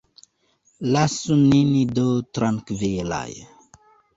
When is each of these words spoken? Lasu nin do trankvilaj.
Lasu 0.95 1.37
nin 1.43 1.69
do 1.99 2.07
trankvilaj. 2.39 3.31